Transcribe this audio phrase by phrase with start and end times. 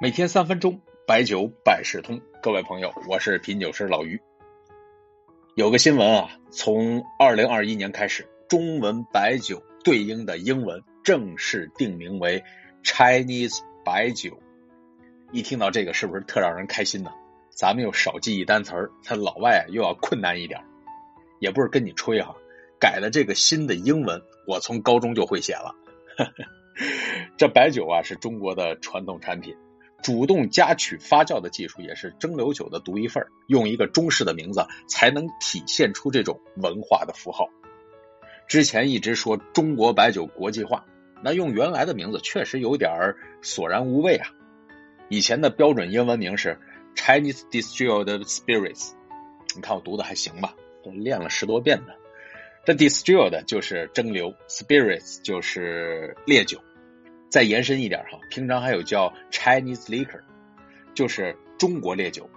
[0.00, 2.20] 每天三分钟，白酒百事通。
[2.40, 4.20] 各位朋友，我是品酒师老于。
[5.56, 12.44] 有个新闻啊，从二零二一年开始，中文白酒对应的英文正式定名为
[12.84, 14.38] Chinese 白酒。
[15.32, 17.10] 一听到这个，是不是特让人开心呢？
[17.50, 20.60] 咱们又少记一单词儿，他老外又要困难一点。
[21.40, 22.36] 也不是跟你吹哈，
[22.78, 25.74] 改了这个新的英文，我从高中就会写了。
[27.36, 29.56] 这白酒啊，是中国的传统产品。
[30.02, 37.50] 主动加曲发酵的技术也是蒸馏酒的独一份用一个中式的名字才能体现出这种文化的符号。
[38.46, 40.86] 之前一直说中国白酒国际化，
[41.22, 44.30] 那用原来的名字确实有点索然无味啊。
[45.08, 46.58] 以前的标准英文名是
[46.94, 48.92] Chinese Distilled Spirits，
[49.54, 50.54] 你看我读的还行吧？
[50.84, 51.96] 都练了十多遍的。
[52.64, 56.60] 这 Distilled 就是蒸馏，Spirits 就是烈酒。
[57.28, 60.20] 再延伸一点哈，平常还有叫 Chinese liquor，
[60.94, 62.28] 就是中国烈酒。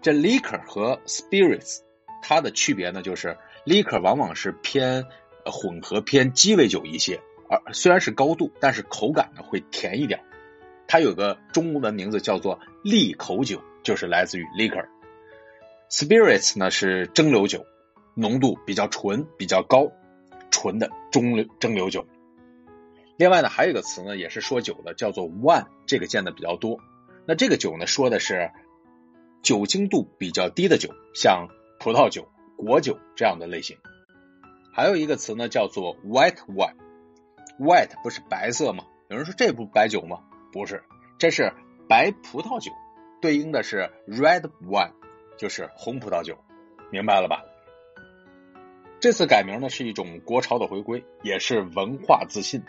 [0.00, 1.80] 这 liquor 和 spirits
[2.22, 5.04] 它的区别呢，就是 liquor 往往是偏
[5.44, 10.20] 混合偏鸡尾酒一些，而虽然是高度，但是口感呢会甜一点。
[10.86, 14.86] 它有个中文名字叫做利口酒，就是来自于 liquor。
[15.90, 17.66] spirits 呢是蒸馏酒，
[18.14, 19.92] 浓度比较纯、比较高，
[20.50, 22.06] 纯的中蒸馏酒。
[23.18, 26.78] 另外呢，还有一个词呢，也是说酒的，叫做 wine，这个见的比较多。
[27.26, 28.52] 那这个酒呢，说的是
[29.42, 31.48] 酒精度比较低的酒，像
[31.80, 33.76] 葡萄酒、果酒这样的类型。
[34.72, 38.84] 还有一个词呢，叫做 white wine，white 不是白色吗？
[39.08, 40.20] 有人说这不白酒吗？
[40.52, 40.84] 不是，
[41.18, 41.52] 这是
[41.88, 42.70] 白葡萄酒，
[43.20, 44.92] 对应的是 red wine，
[45.36, 46.38] 就是红葡萄酒，
[46.92, 47.42] 明白了吧？
[49.00, 52.62] 这次改名呢，是一种国潮的回归，也是文化自信。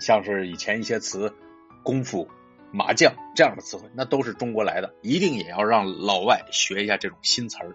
[0.00, 1.34] 像是以前一些词，
[1.82, 2.28] 功夫、
[2.72, 7.74] 麻将这样的词汇，那都是中国来的，一定也要让老外学一下这种新词儿，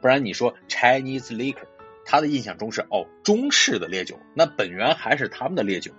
[0.00, 1.66] 不然你说 Chinese liquor，
[2.04, 5.92] 他的印象中是哦中式的烈酒，那本源还是他们的烈酒。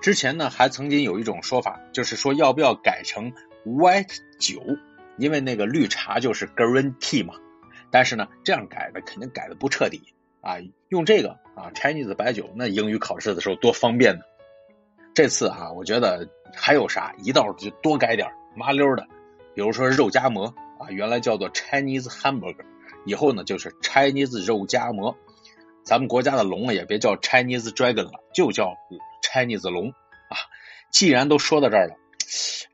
[0.00, 3.32] 之前呢还曾经有一种说法，就是说要不要改成
[3.64, 4.62] white 酒，
[5.16, 7.34] 因为那个绿茶就是 green tea 嘛，
[7.90, 10.02] 但是呢这样改的肯定改的不彻底
[10.42, 14.20] 啊，用这个啊 Chinese 白酒，那英语考试的时候多方便呢。
[15.16, 19.06] 这次哈，我觉得还有啥一道就多改点麻溜的，
[19.54, 22.66] 比如说肉夹馍啊，原来叫做 Chinese hamburger，
[23.06, 25.16] 以后呢就是 Chinese 肉夹馍。
[25.84, 28.74] 咱们国家的龙啊，也别叫 Chinese dragon 了，就叫
[29.22, 30.36] Chinese 龙啊。
[30.92, 31.94] 既然都说到这儿了，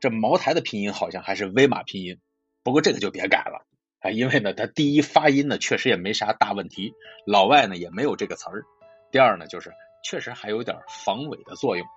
[0.01, 2.19] 这茅台的拼音好像还是威马拼音，
[2.61, 3.65] 不过这个就别改了
[4.01, 6.93] 啊，因为呢，它第一发音呢确实也没啥大问题，
[7.25, 8.65] 老外呢也没有这个词儿。
[9.13, 9.71] 第二呢，就是
[10.03, 10.75] 确实还有点
[11.05, 11.87] 防伪的作用。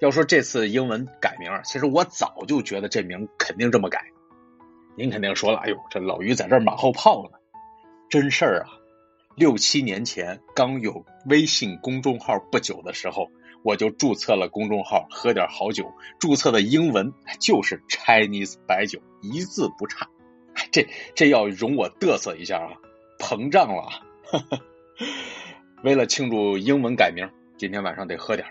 [0.00, 4.06] 要说这次英文改名，其实我早就觉得这名肯定这么改。
[4.96, 7.38] 您肯定说了，哎呦，这老于在这马后炮呢。
[8.08, 8.72] 真事儿啊，
[9.36, 13.30] 六七年前刚有微信公众号不久的时候，
[13.62, 15.92] 我就注册了公众号，喝点好酒。
[16.18, 20.08] 注册的英文就是 Chinese 白酒，一字不差。
[20.72, 22.72] 这这要容我嘚瑟一下啊，
[23.18, 24.02] 膨胀了。
[25.84, 27.28] 为了庆祝英文改名，
[27.58, 28.48] 今天晚上得喝点。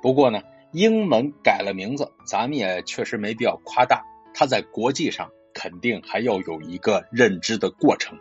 [0.00, 0.42] 不过呢，
[0.72, 4.04] 英文改了名字，咱们也确实没必要夸大。
[4.34, 8.18] 它在国际上肯定还要有一个认知的过程，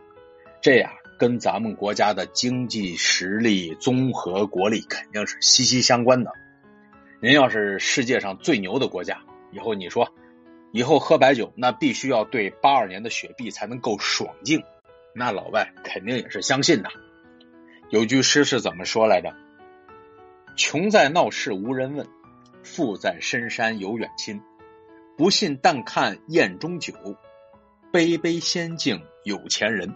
[0.62, 6.32] 这呀跟咱们国家的经济实力、综合国力肯定是息息相关的。
[7.22, 9.22] 您要是世界上最牛的国家，
[9.52, 10.12] 以后你说，
[10.72, 14.64] 以后喝白酒那必须要对八二年的雪碧才能够爽劲，
[15.14, 16.90] 那老外肯定也是相信的。
[17.90, 19.36] 有句诗是怎么说来着？
[20.58, 22.08] 穷在闹市无人问，
[22.64, 24.42] 富在深山有远亲。
[25.16, 26.94] 不信但看宴中酒，
[27.92, 29.94] 杯杯先敬有钱人。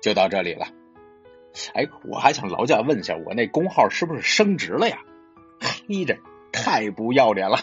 [0.00, 0.68] 就到这里了。
[1.74, 5.00] 哎，我还想劳驾问一下，我那工号是不是升职了呀？
[5.60, 6.16] 嘿，这
[6.52, 7.58] 太不要脸了！